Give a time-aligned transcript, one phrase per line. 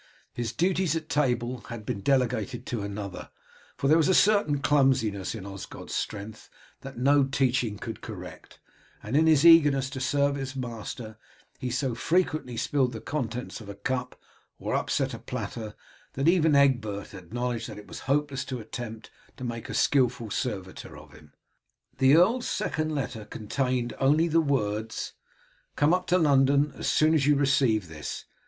[0.33, 3.29] His duties at table had been delegated to another,
[3.77, 8.59] for there was a certain clumsiness in Osgod's strength that no teaching could correct;
[9.03, 11.17] and in his eagerness to serve his master
[11.59, 14.19] he so frequently spilled the contents of a cup,
[14.57, 15.75] or upset a platter,
[16.13, 20.97] that even Egbert acknowledged that it was hopeless to attempt to make a skilful servitor
[20.97, 21.31] of him.
[21.99, 25.13] The earl's second letter contained only the words:
[25.75, 28.25] "Come up to London as soon as you receive this.